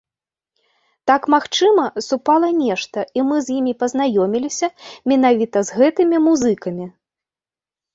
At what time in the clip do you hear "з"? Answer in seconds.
3.45-3.61, 5.69-5.81